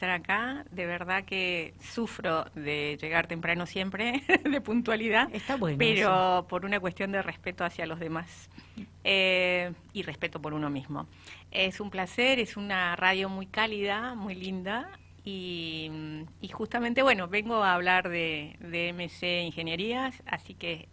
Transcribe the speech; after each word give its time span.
estar 0.00 0.10
acá. 0.10 0.64
De 0.70 0.86
verdad 0.86 1.24
que 1.24 1.74
sufro 1.78 2.46
de 2.54 2.96
llegar 3.00 3.26
temprano 3.26 3.66
siempre, 3.66 4.22
de 4.50 4.60
puntualidad. 4.62 5.28
Está 5.34 5.56
bueno. 5.56 5.76
Pero 5.78 6.46
por 6.48 6.64
una 6.64 6.80
cuestión 6.80 7.12
de 7.12 7.20
respeto 7.20 7.64
hacia 7.64 7.84
los 7.84 8.00
demás 8.00 8.48
eh, 9.04 9.72
y 9.92 10.02
respeto 10.02 10.40
por 10.40 10.54
uno 10.54 10.70
mismo. 10.70 11.06
Es 11.50 11.80
un 11.80 11.90
placer, 11.90 12.38
es 12.38 12.56
una 12.56 12.96
radio 12.96 13.28
muy 13.28 13.44
cálida, 13.44 14.14
muy 14.14 14.34
linda. 14.34 14.90
Y, 15.22 15.90
justamente, 16.50 17.02
bueno, 17.02 17.28
vengo 17.28 17.62
a 17.62 17.74
hablar 17.74 18.08
de, 18.08 18.56
de 18.58 18.94
MC 18.94 19.42
Ingenierías, 19.44 20.22
así 20.26 20.54
que 20.54 20.88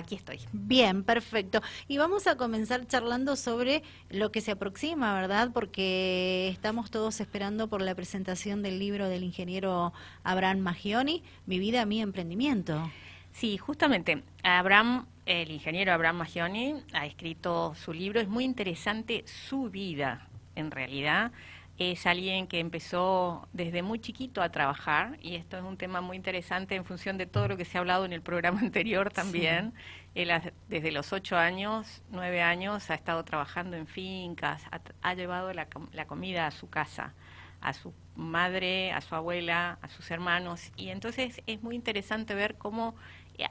aquí 0.00 0.16
estoy. 0.16 0.40
Bien, 0.52 1.04
perfecto. 1.04 1.62
Y 1.88 1.98
vamos 1.98 2.26
a 2.26 2.36
comenzar 2.36 2.86
charlando 2.86 3.36
sobre 3.36 3.82
lo 4.10 4.32
que 4.32 4.40
se 4.40 4.52
aproxima, 4.52 5.14
¿verdad? 5.14 5.50
Porque 5.52 6.48
estamos 6.48 6.90
todos 6.90 7.20
esperando 7.20 7.68
por 7.68 7.82
la 7.82 7.94
presentación 7.94 8.62
del 8.62 8.78
libro 8.78 9.08
del 9.08 9.22
ingeniero 9.22 9.92
Abraham 10.24 10.58
Magioni, 10.58 11.22
Mi 11.46 11.58
vida, 11.58 11.84
mi 11.86 12.00
emprendimiento. 12.00 12.90
Sí, 13.32 13.56
justamente, 13.58 14.22
Abraham, 14.42 15.06
el 15.26 15.50
ingeniero 15.50 15.92
Abraham 15.92 16.16
Magioni, 16.16 16.74
ha 16.92 17.06
escrito 17.06 17.74
su 17.76 17.92
libro, 17.92 18.20
es 18.20 18.28
muy 18.28 18.44
interesante 18.44 19.24
su 19.26 19.70
vida, 19.70 20.28
en 20.56 20.70
realidad 20.70 21.32
es 21.80 22.06
alguien 22.06 22.46
que 22.46 22.60
empezó 22.60 23.48
desde 23.54 23.82
muy 23.82 23.98
chiquito 24.00 24.42
a 24.42 24.50
trabajar 24.50 25.18
y 25.22 25.36
esto 25.36 25.56
es 25.56 25.62
un 25.62 25.78
tema 25.78 26.02
muy 26.02 26.14
interesante 26.14 26.74
en 26.74 26.84
función 26.84 27.16
de 27.16 27.24
todo 27.24 27.48
lo 27.48 27.56
que 27.56 27.64
se 27.64 27.78
ha 27.78 27.80
hablado 27.80 28.04
en 28.04 28.12
el 28.12 28.20
programa 28.20 28.60
anterior 28.60 29.10
también. 29.10 29.72
Él 30.14 30.30
desde 30.68 30.92
los 30.92 31.14
ocho 31.14 31.38
años, 31.38 32.02
nueve 32.10 32.42
años, 32.42 32.90
ha 32.90 32.94
estado 32.94 33.24
trabajando 33.24 33.78
en 33.78 33.86
fincas, 33.86 34.62
ha, 35.00 35.14
llevado 35.14 35.54
la, 35.54 35.68
la, 35.92 36.04
comida 36.04 36.46
a 36.46 36.50
su 36.50 36.68
casa, 36.68 37.14
a 37.62 37.72
su 37.72 37.94
madre, 38.14 38.92
a 38.92 39.00
su 39.00 39.14
abuela, 39.14 39.78
a 39.80 39.88
sus 39.88 40.10
hermanos. 40.10 40.72
Y 40.76 40.90
entonces 40.90 41.40
es 41.46 41.62
muy 41.62 41.76
interesante 41.76 42.34
ver 42.34 42.56
cómo 42.58 42.94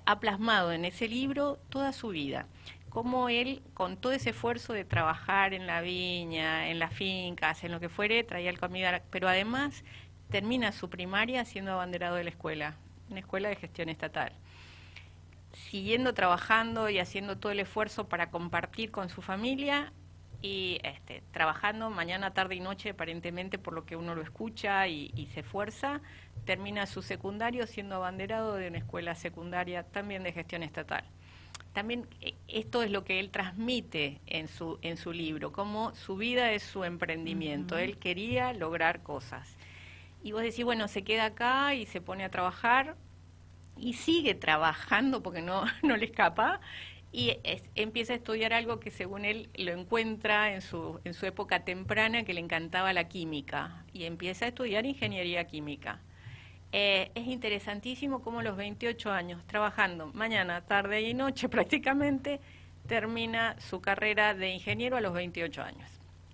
ha 0.05 0.19
plasmado 0.19 0.71
en 0.71 0.85
ese 0.85 1.07
libro 1.07 1.57
toda 1.69 1.93
su 1.93 2.09
vida 2.09 2.45
cómo 2.89 3.29
él, 3.29 3.61
con 3.73 3.97
todo 3.97 4.11
ese 4.11 4.31
esfuerzo 4.31 4.73
de 4.73 4.85
trabajar 4.85 5.53
en 5.53 5.67
la 5.67 5.81
viña, 5.81 6.69
en 6.69 6.79
las 6.79 6.93
fincas, 6.93 7.63
en 7.63 7.71
lo 7.71 7.79
que 7.79 7.89
fuere, 7.89 8.23
traía 8.23 8.49
el 8.49 8.59
comida, 8.59 9.01
pero 9.09 9.27
además 9.27 9.83
termina 10.29 10.71
su 10.71 10.89
primaria 10.89 11.45
siendo 11.45 11.73
abanderado 11.73 12.15
de 12.15 12.23
la 12.23 12.29
escuela, 12.29 12.75
una 13.09 13.19
escuela 13.19 13.49
de 13.49 13.55
gestión 13.55 13.89
estatal. 13.89 14.33
Siguiendo 15.53 16.13
trabajando 16.13 16.89
y 16.89 16.99
haciendo 16.99 17.37
todo 17.37 17.51
el 17.51 17.59
esfuerzo 17.59 18.07
para 18.07 18.29
compartir 18.29 18.91
con 18.91 19.09
su 19.09 19.21
familia 19.21 19.91
y 20.41 20.79
este, 20.83 21.23
trabajando 21.31 21.89
mañana, 21.89 22.33
tarde 22.33 22.55
y 22.55 22.59
noche, 22.59 22.91
aparentemente 22.91 23.57
por 23.57 23.73
lo 23.73 23.85
que 23.85 23.95
uno 23.95 24.15
lo 24.15 24.21
escucha 24.21 24.87
y, 24.87 25.11
y 25.15 25.25
se 25.27 25.41
esfuerza, 25.41 26.01
termina 26.45 26.85
su 26.85 27.01
secundario 27.01 27.67
siendo 27.67 27.95
abanderado 27.95 28.55
de 28.55 28.67
una 28.67 28.77
escuela 28.77 29.15
secundaria 29.15 29.83
también 29.83 30.23
de 30.23 30.31
gestión 30.31 30.63
estatal 30.63 31.03
también 31.73 32.07
eh, 32.21 32.35
esto 32.47 32.83
es 32.83 32.91
lo 32.91 33.03
que 33.03 33.19
él 33.19 33.29
transmite 33.29 34.21
en 34.25 34.47
su, 34.47 34.79
en 34.81 34.97
su 34.97 35.11
libro, 35.11 35.51
como 35.51 35.93
su 35.95 36.15
vida 36.15 36.51
es 36.51 36.63
su 36.63 36.83
emprendimiento. 36.83 37.77
Él 37.77 37.97
quería 37.97 38.53
lograr 38.53 39.03
cosas. 39.03 39.57
Y 40.23 40.31
vos 40.31 40.41
decís, 40.41 40.65
bueno, 40.65 40.87
se 40.87 41.03
queda 41.03 41.25
acá 41.25 41.75
y 41.75 41.85
se 41.85 42.01
pone 42.01 42.23
a 42.23 42.29
trabajar 42.29 42.95
y 43.77 43.93
sigue 43.93 44.35
trabajando 44.35 45.23
porque 45.23 45.41
no, 45.41 45.63
no 45.83 45.95
le 45.97 46.05
escapa 46.05 46.59
y 47.11 47.37
empieza 47.75 48.13
a 48.13 48.17
estudiar 48.17 48.53
algo 48.53 48.79
que 48.79 48.91
según 48.91 49.25
él 49.25 49.49
lo 49.55 49.71
encuentra 49.71 50.53
en 50.53 50.61
su, 50.61 50.99
en 51.03 51.13
su 51.13 51.25
época 51.25 51.65
temprana 51.65 52.23
que 52.23 52.33
le 52.33 52.41
encantaba 52.41 52.93
la 52.93 53.07
química 53.07 53.83
y 53.93 54.03
empieza 54.03 54.45
a 54.45 54.49
estudiar 54.49 54.85
ingeniería 54.85 55.47
química. 55.47 56.01
Eh, 56.71 57.11
es 57.15 57.27
interesantísimo 57.27 58.21
cómo 58.21 58.41
los 58.41 58.55
28 58.55 59.11
años 59.11 59.43
trabajando 59.47 60.11
mañana, 60.13 60.61
tarde 60.61 61.01
y 61.01 61.13
noche 61.13 61.49
prácticamente, 61.49 62.39
termina 62.87 63.59
su 63.59 63.81
carrera 63.81 64.33
de 64.33 64.49
ingeniero 64.49 64.97
a 64.97 65.01
los 65.01 65.13
28 65.13 65.61
años. 65.61 65.89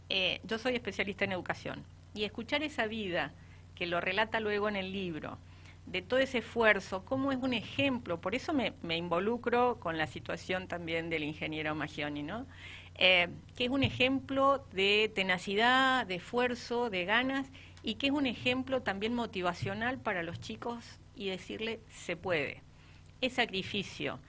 Eh, 0.09 0.39
yo 0.43 0.57
soy 0.59 0.75
especialista 0.75 1.25
en 1.25 1.31
educación 1.31 1.83
y 2.13 2.23
escuchar 2.23 2.63
esa 2.63 2.85
vida 2.85 3.33
que 3.75 3.87
lo 3.87 3.99
relata 3.99 4.39
luego 4.39 4.69
en 4.69 4.75
el 4.75 4.91
libro, 4.91 5.37
de 5.85 6.01
todo 6.01 6.19
ese 6.19 6.39
esfuerzo, 6.39 7.05
cómo 7.05 7.31
es 7.31 7.37
un 7.37 7.53
ejemplo, 7.53 8.19
por 8.19 8.33
eso 8.33 8.53
me, 8.53 8.73
involucro 8.97 9.79
con 9.79 9.97
la 9.97 10.07
situación 10.07 10.67
también 10.67 11.09
del 11.09 11.23
ingeniero 11.23 11.75
Magioni, 11.75 12.23
¿no? 12.23 12.47
Eh, 12.95 13.27
que 13.55 13.65
es 13.65 13.69
un 13.69 13.83
ejemplo 13.83 14.65
de 14.71 15.11
tenacidad, 15.13 16.07
de 16.07 16.15
esfuerzo, 16.15 16.89
de 16.89 17.05
ganas 17.05 17.51
y 17.85 17.95
que 17.95 18.07
es 18.07 18.13
un 18.13 18.25
ejemplo 18.25 18.81
también 18.81 19.13
motivacional 19.13 19.99
para 19.99 20.23
los 20.23 20.41
chicos 20.41 20.83
y 21.15 21.29
decirle 21.29 21.79
se 21.87 22.17
puede. 22.17 22.63
Es 23.21 23.33
sacrificio, 23.33 24.19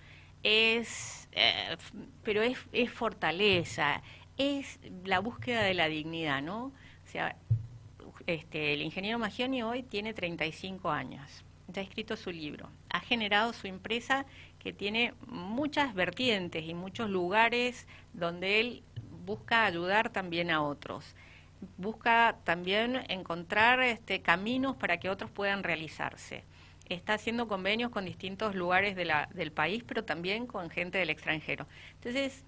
es, 0.42 1.26
eh, 1.32 1.76
pero 2.22 2.42
es, 2.42 2.58
es, 2.72 2.90
fortaleza, 2.90 4.02
es 4.36 4.78
la 5.04 5.20
búsqueda 5.20 5.62
de 5.62 5.72
la 5.72 5.88
dignidad, 5.88 6.42
¿no? 6.42 6.66
O 6.66 7.08
sea, 7.10 7.34
este, 8.26 8.74
el 8.74 8.82
ingeniero 8.82 9.18
Magioni 9.18 9.62
hoy 9.62 9.82
tiene 9.82 10.12
35 10.12 10.90
años, 10.90 11.42
ya 11.68 11.80
ha 11.80 11.84
escrito 11.84 12.14
su 12.18 12.30
libro, 12.30 12.68
ha 12.90 13.00
generado 13.00 13.54
su 13.54 13.68
empresa 13.68 14.26
que 14.58 14.74
tiene 14.74 15.14
muchas 15.26 15.94
vertientes 15.94 16.62
y 16.66 16.74
muchos 16.74 17.08
lugares 17.08 17.86
donde 18.12 18.60
él 18.60 18.82
busca 19.24 19.64
ayudar 19.64 20.10
también 20.10 20.50
a 20.50 20.62
otros 20.62 21.16
busca 21.76 22.36
también 22.44 23.04
encontrar 23.08 23.80
este, 23.80 24.20
caminos 24.20 24.76
para 24.76 24.98
que 24.98 25.10
otros 25.10 25.30
puedan 25.30 25.62
realizarse. 25.62 26.44
Está 26.88 27.14
haciendo 27.14 27.48
convenios 27.48 27.90
con 27.90 28.04
distintos 28.04 28.54
lugares 28.54 28.94
de 28.94 29.04
la, 29.04 29.28
del 29.34 29.50
país, 29.50 29.82
pero 29.84 30.04
también 30.04 30.46
con 30.46 30.70
gente 30.70 30.98
del 30.98 31.10
extranjero. 31.10 31.66
Entonces, 31.94 32.44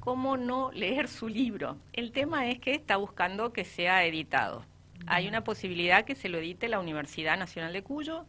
¿cómo 0.00 0.36
no 0.36 0.70
leer 0.72 1.08
su 1.08 1.28
libro? 1.28 1.76
El 1.92 2.12
tema 2.12 2.48
es 2.48 2.60
que 2.60 2.72
está 2.72 2.96
buscando 2.96 3.52
que 3.52 3.64
sea 3.64 4.04
editado. 4.04 4.64
Hay 5.06 5.26
una 5.26 5.42
posibilidad 5.42 6.04
que 6.04 6.14
se 6.14 6.28
lo 6.28 6.38
edite 6.38 6.68
la 6.68 6.78
Universidad 6.78 7.36
Nacional 7.36 7.72
de 7.72 7.82
Cuyo, 7.82 8.24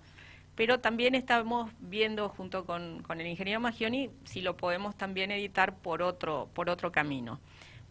pero 0.55 0.79
también 0.79 1.13
estamos 1.13 1.71
viendo 1.79 2.29
junto 2.29 2.65
con, 2.65 3.03
con 3.03 3.21
el 3.21 3.27
ingeniero 3.27 3.59
Magioni 3.59 4.09
si 4.23 4.41
lo 4.41 4.57
podemos 4.57 4.95
también 4.95 5.29
editar 5.31 5.75
por 5.75 6.01
otro, 6.01 6.49
por 6.53 6.69
otro 6.69 6.91
camino. 6.91 7.39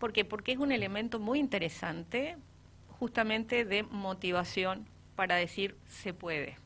¿Por 0.03 0.13
qué? 0.13 0.25
Porque 0.25 0.51
es 0.51 0.59
un 0.59 0.73
elemento 0.73 1.21
muy 1.21 1.39
interesante 1.39 2.37
justamente 2.99 3.65
de 3.65 3.85
motivación 3.85 4.85
para 5.15 5.37
decir 5.37 5.77
se 5.87 6.13
puede. 6.13 6.57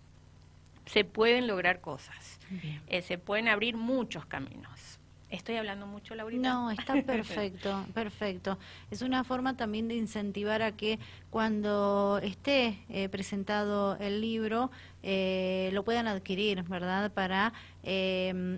Se 0.86 1.04
pueden 1.04 1.46
lograr 1.46 1.82
cosas. 1.82 2.38
Eh, 2.86 3.02
se 3.02 3.18
pueden 3.18 3.48
abrir 3.48 3.76
muchos 3.76 4.24
caminos. 4.24 4.98
Estoy 5.28 5.56
hablando 5.56 5.86
mucho, 5.86 6.14
Laurita. 6.14 6.48
No, 6.48 6.70
está 6.70 6.94
perfecto, 7.02 7.84
perfecto. 7.92 8.58
Es 8.90 9.02
una 9.02 9.22
forma 9.22 9.54
también 9.54 9.86
de 9.86 9.96
incentivar 9.96 10.62
a 10.62 10.72
que 10.72 10.98
cuando 11.28 12.18
esté 12.22 12.78
eh, 12.88 13.10
presentado 13.10 13.98
el 13.98 14.22
libro 14.22 14.70
eh, 15.02 15.68
lo 15.74 15.84
puedan 15.84 16.08
adquirir, 16.08 16.62
¿verdad? 16.62 17.12
Para, 17.12 17.52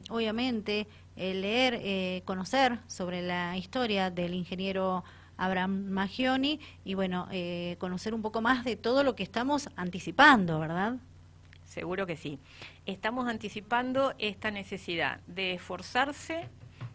obviamente, 0.09 0.81
eh, 0.81 0.87
leer, 1.19 1.79
eh, 1.83 2.23
conocer 2.25 2.79
sobre 2.87 3.23
la 3.23 3.57
historia 3.57 4.11
del 4.11 4.35
ingeniero 4.35 5.05
Abraham 5.37 5.87
Magioni 5.91 6.61
y 6.85 6.95
bueno, 6.95 7.29
eh, 7.31 7.77
conocer 7.79 8.15
un 8.15 8.23
poco 8.23 8.41
más 8.41 8.65
de 8.65 8.77
todo 8.77 9.05
lo 9.05 9.15
que 9.15 9.23
estamos 9.23 9.69
anticipando, 9.77 10.59
¿verdad? 10.59 10.97
Seguro 11.65 12.07
que 12.07 12.17
sí. 12.17 12.39
Estamos 12.87 13.29
anticipando 13.29 14.15
esta 14.19 14.51
necesidad 14.51 15.21
de 15.27 15.55
esforzarse, 15.55 16.49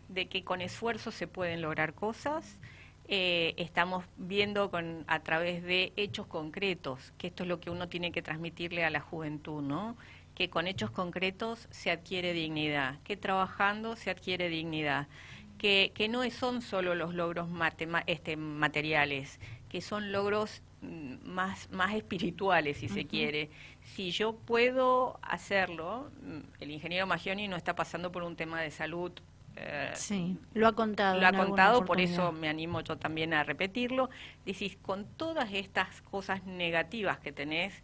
de 0.09 0.28
que 0.28 0.44
con 0.44 0.61
esfuerzo 0.61 1.11
se 1.11 1.28
pueden 1.28 1.61
lograr 1.61 1.94
cosas. 1.94 2.59
estamos 3.07 4.05
viendo 4.17 4.72
con, 4.72 5.03
a 5.07 5.19
través 5.19 5.61
de 5.61 5.94
hechos 5.97 6.25
concretos, 6.25 7.13
que 7.17 7.28
esto 7.28 7.44
es 7.44 7.50
lo 7.50 7.59
que 7.59 7.69
uno 7.69 7.88
tiene 7.88 8.11
que 8.11 8.22
transmitirle 8.22 8.84
a 8.85 8.90
la 8.90 9.02
juventud, 9.02 9.61
¿no? 9.61 9.96
Que 10.35 10.50
con 10.50 10.68
hechos 10.68 10.91
concretos 10.91 11.68
se 11.72 11.91
adquiere 11.91 12.34
dignidad, 12.34 13.00
que 13.03 13.18
trabajando 13.18 13.96
se 13.96 14.09
adquiere 14.09 14.50
dignidad, 14.50 15.08
que, 15.58 15.91
que 15.94 16.09
no 16.09 16.30
son 16.32 16.62
solo 16.62 16.96
los 16.96 17.14
logros 17.14 17.47
este, 18.08 18.35
materiales, 18.35 19.40
que 19.70 19.82
son 19.82 20.12
logros 20.12 20.62
mm, 20.82 21.26
más, 21.26 21.70
más 21.72 21.94
espirituales, 21.94 22.78
si 22.78 22.90
se 22.90 23.06
quiere. 23.06 23.50
Si 23.82 24.12
yo 24.12 24.35
puedo 24.35 25.20
hacerlo, 25.22 26.12
mm, 26.22 26.40
el 26.62 26.72
ingeniero 26.72 27.08
Magioni 27.08 27.47
no 27.47 27.56
está 27.56 27.76
pasando 27.76 28.12
por 28.12 28.24
un 28.24 28.35
tema 28.35 28.62
de 28.62 28.72
salud. 28.72 29.12
Eh, 29.56 29.91
sí, 29.94 30.38
lo 30.53 30.68
ha 30.68 30.74
contado. 30.74 31.20
Lo 31.20 31.28
ha 31.28 31.32
contado, 31.32 31.85
por 31.85 32.02
eso 32.02 32.32
me 32.32 32.50
animo 32.50 32.82
yo 32.82 32.97
también 32.97 33.34
a 33.34 33.44
repetirlo. 33.44 34.09
Decís, 34.46 34.78
con 34.82 35.06
todas 35.06 35.53
estas 35.53 36.02
cosas 36.02 36.44
negativas 36.46 37.20
que 37.20 37.32
tenés, 37.32 37.84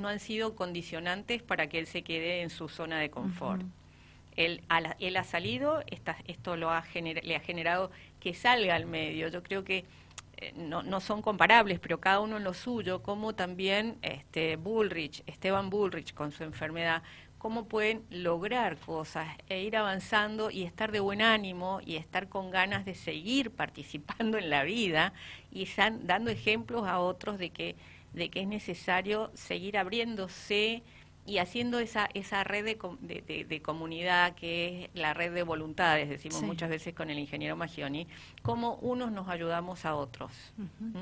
no 0.00 0.08
han 0.08 0.20
sido 0.20 0.56
condicionantes 0.56 1.42
para 1.42 1.68
que 1.68 1.78
él 1.78 1.86
se 1.86 2.02
quede 2.02 2.42
en 2.42 2.50
su 2.50 2.68
zona 2.68 2.98
de 2.98 3.10
confort. 3.10 3.62
él, 4.36 4.62
él, 4.98 5.16
ha 5.16 5.24
salido, 5.24 5.82
esto 6.26 6.56
lo 6.56 6.70
ha 6.70 6.84
le 6.94 7.36
ha 7.36 7.40
generado 7.40 7.90
que 8.18 8.34
salga 8.34 8.74
al 8.74 8.86
medio. 8.86 9.28
Yo 9.28 9.42
creo 9.42 9.64
que 9.64 9.84
eh, 10.40 10.52
no, 10.56 10.82
no, 10.82 11.00
son 11.00 11.20
comparables, 11.20 11.78
pero 11.78 12.00
cada 12.00 12.20
uno 12.20 12.38
en 12.38 12.44
lo 12.44 12.54
suyo, 12.54 13.02
como 13.02 13.34
también 13.34 13.98
este 14.02 14.56
Bullrich, 14.56 15.22
Esteban 15.26 15.68
Bullrich 15.68 16.14
con 16.14 16.32
su 16.32 16.44
enfermedad, 16.44 17.02
cómo 17.36 17.64
pueden 17.68 18.04
lograr 18.10 18.76
cosas 18.76 19.26
e 19.48 19.62
ir 19.62 19.76
avanzando 19.76 20.50
y 20.50 20.62
estar 20.64 20.92
de 20.92 21.00
buen 21.00 21.22
ánimo 21.22 21.80
y 21.84 21.96
estar 21.96 22.28
con 22.28 22.50
ganas 22.50 22.84
de 22.84 22.94
seguir 22.94 23.50
participando 23.56 24.38
en 24.38 24.50
la 24.50 24.62
vida 24.64 25.12
y 25.50 25.64
están 25.64 26.06
dando 26.06 26.30
ejemplos 26.30 26.86
a 26.86 27.00
otros 27.00 27.38
de 27.38 27.50
que, 27.50 27.76
de 28.12 28.30
que 28.30 28.40
es 28.40 28.46
necesario 28.46 29.30
seguir 29.34 29.78
abriéndose 29.78 30.82
y 31.26 31.38
haciendo 31.38 31.78
esa, 31.78 32.08
esa 32.14 32.44
red 32.44 32.64
de, 32.64 33.44
de, 33.46 33.62
comunidad 33.62 34.34
que 34.34 34.84
es 34.84 34.90
la 34.94 35.14
red 35.14 35.32
de 35.32 35.42
voluntades, 35.42 36.08
decimos 36.08 36.42
muchas 36.42 36.70
veces 36.70 36.94
con 36.94 37.10
el 37.10 37.18
ingeniero 37.18 37.56
Magioni, 37.56 38.08
cómo 38.42 38.76
unos 38.76 39.12
nos 39.12 39.28
ayudamos 39.28 39.84
a 39.84 39.94
otros. 39.94 40.32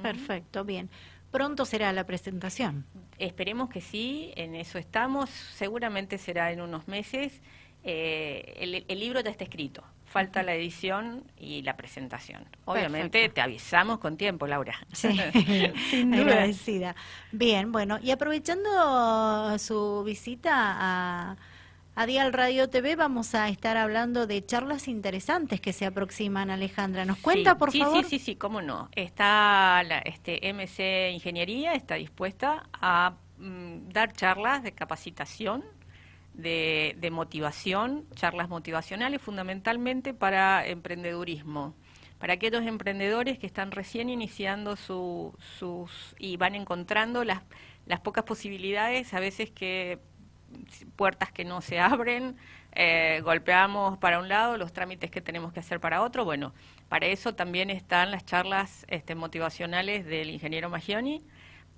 Perfecto, 0.03 0.65
bien. 0.65 0.91
Pronto 1.31 1.65
será 1.65 1.93
la 1.93 2.05
presentación. 2.05 2.87
Esperemos 3.19 3.69
que 3.69 3.81
sí, 3.81 4.33
en 4.37 4.55
eso 4.55 4.79
estamos. 4.79 5.29
Seguramente 5.31 6.19
será 6.19 6.53
en 6.53 6.61
unos 6.61 6.89
meses. 6.89 7.41
Eh, 7.85 8.85
el, 8.89 8.99
libro 8.99 9.21
ya 9.21 9.31
está 9.31 9.45
escrito. 9.45 9.85
Falta 10.11 10.43
la 10.43 10.55
edición 10.55 11.25
y 11.37 11.63
la 11.63 11.77
presentación. 11.77 12.45
Obviamente 12.65 13.29
te 13.29 13.41
avisamos 13.41 13.99
con 13.99 14.17
tiempo, 14.17 14.47
Laura. 14.47 14.75
Sí, 14.93 15.09
agradecida. 16.13 16.97
Bien, 17.31 17.73
bueno, 17.73 17.99
y 18.03 18.11
aprovechando 18.11 19.59
su 19.59 20.03
visita 20.05 20.53
a 20.55 21.37
a 21.99 22.07
Dial 22.07 22.33
Radio 22.33 22.71
TV 22.71 22.95
vamos 22.95 23.35
a 23.35 23.49
estar 23.49 23.77
hablando 23.77 24.29
de 24.29 24.47
charlas 24.47 24.87
interesantes 24.87 25.61
que 25.61 25.73
se 25.73 25.85
aproximan, 25.85 26.49
Alejandra. 26.49 27.05
¿Nos 27.05 27.19
cuenta, 27.19 27.59
por 27.59 27.77
favor? 27.77 28.05
Sí, 28.05 28.21
sí, 28.21 28.25
sí, 28.25 28.37
cómo 28.37 28.63
no. 28.63 28.89
Está 28.95 29.83
la, 29.83 29.99
este 29.99 30.39
MC 30.53 31.11
Ingeniería, 31.13 31.73
está 31.73 31.97
dispuesta 31.97 32.69
a 32.73 33.15
mm, 33.39 33.89
dar 33.89 34.13
charlas 34.13 34.63
de 34.63 34.71
capacitación, 34.71 35.65
de, 36.39 36.97
de 36.99 37.11
motivación, 37.11 38.07
charlas 38.15 38.49
motivacionales 38.49 39.21
fundamentalmente 39.21 40.15
para 40.15 40.67
emprendedurismo 40.67 41.75
para 42.19 42.35
aquellos 42.35 42.63
emprendedores 42.67 43.39
que 43.39 43.47
están 43.47 43.71
recién 43.71 44.11
iniciando 44.11 44.77
su, 44.77 45.35
sus 45.59 46.17
y 46.19 46.37
van 46.37 46.55
encontrando 46.55 47.25
las, 47.25 47.43
las 47.87 48.01
pocas 48.01 48.25
posibilidades 48.25 49.15
a 49.15 49.21
veces 49.21 49.51
que 49.51 50.01
puertas 50.97 51.31
que 51.31 51.45
no 51.45 51.61
se 51.61 51.79
abren, 51.79 52.37
eh, 52.73 53.21
golpeamos 53.23 53.99
para 53.99 54.19
un 54.19 54.29
lado 54.29 54.57
los 54.57 54.73
trámites 54.73 55.11
que 55.11 55.21
tenemos 55.21 55.53
que 55.53 55.61
hacer 55.61 55.81
para 55.81 56.03
otro. 56.03 56.25
Bueno, 56.25 56.55
para 56.89 57.07
eso 57.07 57.35
también 57.35 57.71
están 57.71 58.11
las 58.11 58.25
charlas 58.25 58.85
este, 58.89 59.15
motivacionales 59.15 60.05
del 60.07 60.31
ingeniero 60.31 60.71
Magioni, 60.71 61.23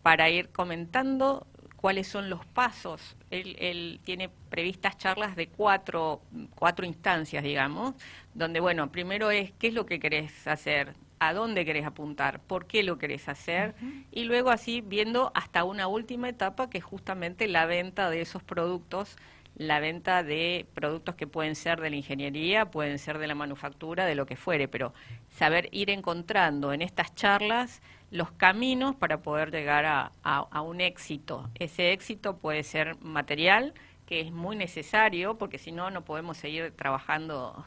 para 0.03 0.31
ir 0.31 0.49
comentando 0.51 1.47
cuáles 1.81 2.09
son 2.09 2.29
los 2.29 2.45
pasos. 2.45 3.17
Él, 3.31 3.57
él, 3.59 4.01
tiene 4.05 4.29
previstas 4.51 4.99
charlas 4.99 5.35
de 5.35 5.49
cuatro, 5.49 6.21
cuatro 6.55 6.85
instancias, 6.85 7.43
digamos, 7.43 7.95
donde, 8.35 8.61
bueno, 8.61 8.93
primero 8.93 9.31
es 9.31 9.53
qué 9.53 9.69
es 9.69 9.75
lo 9.75 9.87
que 9.87 9.99
querés 9.99 10.47
hacer, 10.47 10.95
a 11.21 11.33
dónde 11.33 11.65
querés 11.65 11.87
apuntar, 11.87 12.41
por 12.41 12.67
qué 12.67 12.83
lo 12.83 12.99
querés 12.99 13.29
hacer, 13.29 13.75
y 14.13 14.25
luego 14.25 14.51
así 14.51 14.83
viendo 14.83 15.33
hasta 15.35 15.65
una 15.65 15.87
última 15.87 16.29
etapa 16.29 16.69
que 16.69 16.79
es 16.79 16.85
justamente 16.85 17.49
la 17.49 17.65
venta 17.65 18.11
de 18.11 18.21
esos 18.21 18.43
productos, 18.43 19.17
la 19.61 19.79
venta 19.79 20.23
de 20.23 20.65
productos 20.73 21.17
que 21.17 21.27
pueden 21.27 21.55
ser 21.55 21.83
de 21.83 21.91
la 21.91 21.97
ingeniería, 21.97 22.71
pueden 22.71 22.99
ser 22.99 23.19
de 23.19 23.27
la 23.27 23.35
manufactura, 23.35 24.07
de 24.07 24.15
lo 24.15 24.25
que 24.25 24.35
fuere, 24.35 24.69
pero 24.69 24.95
saber 25.29 25.69
ir 25.71 25.91
encontrando 25.91 26.73
en 26.73 26.81
estas 26.81 27.15
charlas 27.15 27.83
los 28.11 28.33
caminos 28.33 28.97
para 28.97 29.21
poder 29.21 29.51
llegar 29.51 29.85
a, 29.85 30.63
un 30.63 30.81
éxito. 30.81 31.51
Ese 31.57 31.93
éxito 31.93 32.39
puede 32.39 32.63
ser 32.63 32.99
material, 33.03 33.75
que 34.11 34.23
es 34.23 34.33
muy 34.33 34.57
necesario, 34.57 35.39
porque 35.39 35.57
si 35.57 35.71
no, 35.71 35.89
no 35.93 36.05
podemos 36.05 36.37
seguir 36.37 36.73
trabajando. 36.73 37.65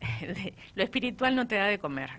Lo 0.74 0.82
espiritual 0.82 1.36
no 1.36 1.46
te 1.46 1.54
da 1.54 1.66
de 1.66 1.78
comer. 1.78 2.10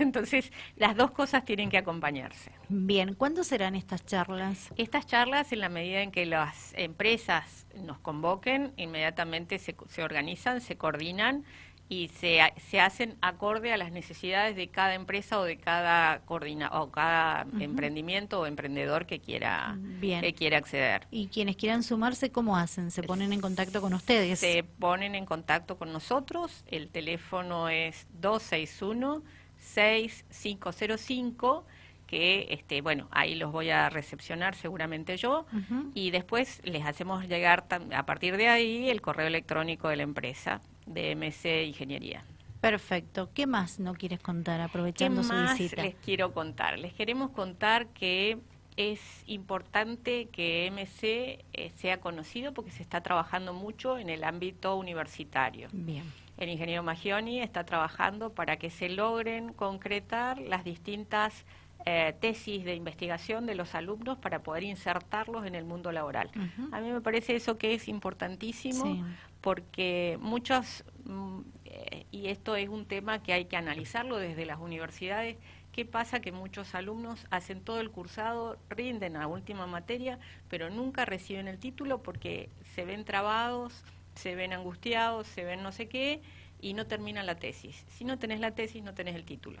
Entonces, 0.00 0.52
las 0.74 0.96
dos 0.96 1.12
cosas 1.12 1.44
tienen 1.44 1.70
que 1.70 1.78
acompañarse. 1.78 2.50
Bien, 2.68 3.14
¿cuándo 3.14 3.44
serán 3.44 3.76
estas 3.76 4.04
charlas? 4.04 4.72
Estas 4.76 5.06
charlas, 5.06 5.52
en 5.52 5.60
la 5.60 5.68
medida 5.68 6.02
en 6.02 6.10
que 6.10 6.26
las 6.26 6.74
empresas 6.76 7.68
nos 7.76 8.00
convoquen, 8.00 8.72
inmediatamente 8.76 9.60
se, 9.60 9.76
se 9.88 10.02
organizan, 10.02 10.60
se 10.60 10.76
coordinan 10.76 11.44
y 11.92 12.08
se, 12.08 12.40
se 12.70 12.80
hacen 12.80 13.18
acorde 13.20 13.70
a 13.70 13.76
las 13.76 13.92
necesidades 13.92 14.56
de 14.56 14.68
cada 14.68 14.94
empresa 14.94 15.38
o 15.38 15.44
de 15.44 15.58
cada 15.58 16.20
coordina, 16.20 16.70
o 16.72 16.90
cada 16.90 17.46
emprendimiento 17.60 18.40
o 18.40 18.46
emprendedor 18.46 19.04
que 19.04 19.20
quiera 19.20 19.76
que 20.00 20.32
quiera 20.32 20.56
acceder. 20.56 21.06
Y 21.10 21.26
quienes 21.26 21.56
quieran 21.56 21.82
sumarse, 21.82 22.32
¿cómo 22.32 22.56
hacen? 22.56 22.90
¿Se 22.90 23.02
ponen 23.02 23.34
en 23.34 23.42
contacto 23.42 23.82
con 23.82 23.92
ustedes? 23.92 24.38
Se 24.38 24.64
ponen 24.64 25.14
en 25.14 25.26
contacto 25.26 25.76
con 25.76 25.92
nosotros. 25.92 26.64
El 26.66 26.88
teléfono 26.88 27.68
es 27.68 28.06
261 28.20 29.22
6505 29.58 31.66
que 32.06 32.46
este 32.50 32.80
bueno 32.80 33.08
ahí 33.10 33.34
los 33.34 33.52
voy 33.52 33.68
a 33.70 33.90
recepcionar 33.90 34.54
seguramente 34.54 35.16
yo 35.16 35.46
y 35.94 36.10
después 36.10 36.60
les 36.64 36.84
hacemos 36.84 37.28
llegar 37.28 37.64
a 37.94 38.06
partir 38.06 38.36
de 38.36 38.48
ahí 38.48 38.90
el 38.90 39.00
correo 39.00 39.28
electrónico 39.28 39.88
de 39.88 39.96
la 39.96 40.02
empresa 40.02 40.60
de 40.86 41.14
MC 41.14 41.64
Ingeniería. 41.64 42.24
Perfecto. 42.60 43.30
¿Qué 43.34 43.46
más 43.46 43.80
no 43.80 43.94
quieres 43.94 44.20
contar 44.20 44.60
aprovechando 44.60 45.24
su 45.24 45.34
visita? 45.34 45.82
Les 45.82 45.96
quiero 45.96 46.32
contar. 46.32 46.78
Les 46.78 46.94
queremos 46.94 47.30
contar 47.30 47.88
que 47.88 48.38
es 48.76 49.00
importante 49.26 50.28
que 50.28 50.70
MC 50.70 51.44
eh, 51.52 51.70
sea 51.74 52.00
conocido 52.00 52.54
porque 52.54 52.70
se 52.70 52.82
está 52.82 53.00
trabajando 53.00 53.52
mucho 53.52 53.98
en 53.98 54.08
el 54.08 54.24
ámbito 54.24 54.76
universitario. 54.76 55.68
Bien. 55.72 56.04
El 56.38 56.48
ingeniero 56.48 56.82
Magioni 56.82 57.40
está 57.40 57.64
trabajando 57.64 58.32
para 58.32 58.56
que 58.56 58.70
se 58.70 58.88
logren 58.88 59.52
concretar 59.52 60.38
las 60.38 60.64
distintas 60.64 61.44
eh, 61.84 62.14
tesis 62.20 62.64
de 62.64 62.74
investigación 62.74 63.46
de 63.46 63.54
los 63.54 63.74
alumnos 63.74 64.18
para 64.18 64.42
poder 64.42 64.62
insertarlos 64.62 65.46
en 65.46 65.54
el 65.54 65.64
mundo 65.64 65.90
laboral. 65.92 66.30
A 66.70 66.80
mí 66.80 66.90
me 66.90 67.00
parece 67.00 67.34
eso 67.34 67.58
que 67.58 67.74
es 67.74 67.88
importantísimo 67.88 69.04
porque 69.40 70.18
muchos, 70.20 70.84
mm, 71.04 71.40
eh, 71.64 72.06
y 72.12 72.28
esto 72.28 72.54
es 72.54 72.68
un 72.68 72.86
tema 72.86 73.22
que 73.22 73.32
hay 73.32 73.46
que 73.46 73.56
analizarlo 73.56 74.18
desde 74.18 74.46
las 74.46 74.60
universidades, 74.60 75.36
¿qué 75.72 75.84
pasa? 75.84 76.20
Que 76.20 76.30
muchos 76.30 76.74
alumnos 76.74 77.26
hacen 77.30 77.60
todo 77.60 77.80
el 77.80 77.90
cursado, 77.90 78.58
rinden 78.70 79.16
a 79.16 79.26
última 79.26 79.66
materia, 79.66 80.20
pero 80.48 80.70
nunca 80.70 81.04
reciben 81.04 81.48
el 81.48 81.58
título 81.58 82.02
porque 82.02 82.48
se 82.74 82.84
ven 82.84 83.04
trabados, 83.04 83.84
se 84.14 84.36
ven 84.36 84.52
angustiados, 84.52 85.26
se 85.26 85.44
ven 85.44 85.62
no 85.62 85.72
sé 85.72 85.88
qué, 85.88 86.22
y 86.60 86.74
no 86.74 86.86
terminan 86.86 87.26
la 87.26 87.34
tesis. 87.34 87.84
Si 87.88 88.04
no 88.04 88.18
tenés 88.18 88.38
la 88.38 88.52
tesis, 88.52 88.82
no 88.82 88.94
tenés 88.94 89.16
el 89.16 89.24
título. 89.24 89.60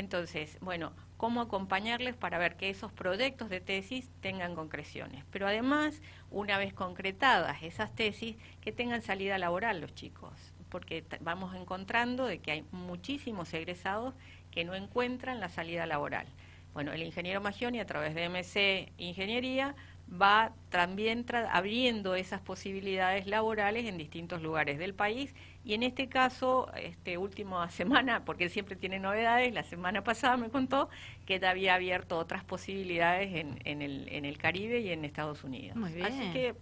Entonces, 0.00 0.56
bueno, 0.62 0.94
cómo 1.18 1.42
acompañarles 1.42 2.16
para 2.16 2.38
ver 2.38 2.56
que 2.56 2.70
esos 2.70 2.90
proyectos 2.90 3.50
de 3.50 3.60
tesis 3.60 4.08
tengan 4.22 4.54
concreciones. 4.54 5.26
Pero 5.30 5.46
además, 5.46 6.00
una 6.30 6.56
vez 6.56 6.72
concretadas 6.72 7.62
esas 7.62 7.94
tesis, 7.94 8.36
que 8.62 8.72
tengan 8.72 9.02
salida 9.02 9.36
laboral 9.36 9.82
los 9.82 9.94
chicos, 9.94 10.32
porque 10.70 11.04
vamos 11.20 11.54
encontrando 11.54 12.24
de 12.24 12.38
que 12.38 12.50
hay 12.50 12.64
muchísimos 12.72 13.52
egresados 13.52 14.14
que 14.50 14.64
no 14.64 14.74
encuentran 14.74 15.38
la 15.38 15.50
salida 15.50 15.84
laboral. 15.84 16.26
Bueno, 16.72 16.94
el 16.94 17.02
ingeniero 17.02 17.42
Magioni 17.42 17.78
a 17.78 17.86
través 17.86 18.14
de 18.14 18.30
MC 18.30 18.90
Ingeniería 18.96 19.74
va 20.10 20.52
también 20.70 21.24
abriendo 21.50 22.14
esas 22.14 22.40
posibilidades 22.40 23.26
laborales 23.26 23.86
en 23.86 23.96
distintos 23.96 24.42
lugares 24.42 24.78
del 24.78 24.94
país 24.94 25.34
y 25.64 25.74
en 25.74 25.82
este 25.82 26.08
caso, 26.08 26.70
este 26.74 27.18
última 27.18 27.68
semana, 27.70 28.24
porque 28.24 28.44
él 28.44 28.50
siempre 28.50 28.76
tiene 28.76 28.98
novedades, 28.98 29.52
la 29.52 29.62
semana 29.62 30.02
pasada 30.02 30.36
me 30.36 30.48
contó 30.48 30.88
que 31.26 31.44
había 31.46 31.74
abierto 31.74 32.18
otras 32.18 32.44
posibilidades 32.44 33.34
en, 33.34 33.60
en, 33.64 33.82
el, 33.82 34.08
en 34.08 34.24
el 34.24 34.38
Caribe 34.38 34.80
y 34.80 34.90
en 34.90 35.04
Estados 35.04 35.44
Unidos. 35.44 35.76
Así 36.02 36.32
que 36.32 36.54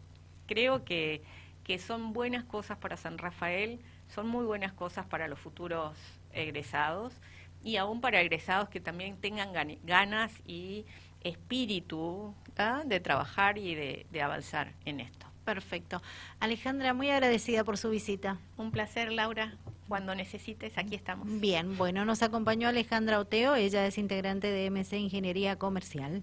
creo 0.47 0.85
que, 0.85 1.23
que 1.65 1.79
son 1.79 2.13
buenas 2.13 2.45
cosas 2.45 2.79
para 2.79 2.97
San 2.97 3.19
Rafael, 3.19 3.81
son 4.09 4.29
muy 4.29 4.45
buenas 4.45 4.73
cosas 4.73 5.07
para 5.07 5.29
los 5.29 5.39
futuros 5.39 5.97
egresados 6.33 7.15
y 7.63 7.77
aún 7.77 8.01
para 8.01 8.21
egresados 8.21 8.69
que 8.69 8.81
también 8.81 9.17
tengan 9.17 9.53
ganas 9.85 10.33
y 10.47 10.87
espíritu 11.23 12.35
¿ah? 12.57 12.83
de 12.85 13.01
trabajar 13.01 13.59
y 13.59 13.75
de, 13.75 14.07
de 14.11 14.23
avanzar 14.23 14.75
en 14.85 15.01
esto. 15.01 15.27
Perfecto. 15.45 16.03
Alejandra, 16.41 16.93
muy 16.93 17.09
agradecida 17.09 17.65
por 17.65 17.79
su 17.79 17.89
visita. 17.89 18.39
Un 18.59 18.71
placer, 18.71 19.11
Laura. 19.11 19.57
Cuando 19.89 20.15
necesites, 20.15 20.77
aquí 20.77 20.95
estamos. 20.95 21.27
Bien, 21.41 21.79
bueno, 21.79 22.05
nos 22.05 22.23
acompañó 22.23 22.69
Alejandra 22.69 23.19
Oteo, 23.19 23.55
ella 23.55 23.87
es 23.87 23.97
integrante 23.97 24.49
de 24.49 24.71
MC 24.71 24.99
Ingeniería 24.99 25.57
Comercial. 25.57 26.23